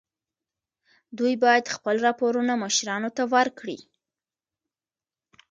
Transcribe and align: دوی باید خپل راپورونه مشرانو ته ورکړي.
دوی 1.17 1.33
باید 1.43 1.65
خپل 1.75 1.95
راپورونه 2.05 2.53
مشرانو 2.63 3.09
ته 3.17 3.23
ورکړي. 3.33 3.79